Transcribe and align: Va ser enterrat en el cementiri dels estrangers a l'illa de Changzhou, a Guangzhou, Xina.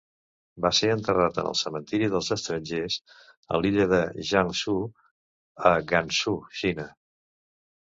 Va 0.65 0.69
ser 0.77 0.87
enterrat 0.93 1.35
en 1.41 1.49
el 1.49 1.57
cementiri 1.59 2.07
dels 2.13 2.29
estrangers 2.37 2.97
a 3.57 3.61
l'illa 3.65 3.87
de 3.93 4.01
Changzhou, 4.31 4.83
a 5.75 5.77
Guangzhou, 5.93 6.43
Xina. 6.65 6.91